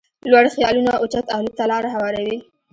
[0.31, 2.37] لوړ خيالونه اوچت الوت ته لاره هواروي.